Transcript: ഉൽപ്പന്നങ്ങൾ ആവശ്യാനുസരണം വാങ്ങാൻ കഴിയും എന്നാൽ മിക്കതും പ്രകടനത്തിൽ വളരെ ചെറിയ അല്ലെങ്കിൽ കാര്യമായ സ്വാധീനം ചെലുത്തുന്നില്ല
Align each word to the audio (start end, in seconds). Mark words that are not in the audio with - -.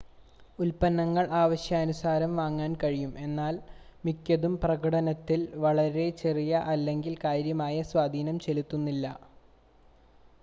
ഉൽപ്പന്നങ്ങൾ 0.59 1.25
ആവശ്യാനുസരണം 1.39 2.31
വാങ്ങാൻ 2.37 2.71
കഴിയും 2.75 3.11
എന്നാൽ 3.19 3.55
മിക്കതും 4.03 4.53
പ്രകടനത്തിൽ 4.63 5.37
വളരെ 5.63 6.07
ചെറിയ 6.21 6.63
അല്ലെങ്കിൽ 6.71 7.15
കാര്യമായ 7.25 7.83
സ്വാധീനം 7.91 8.39
ചെലുത്തുന്നില്ല 8.41 9.05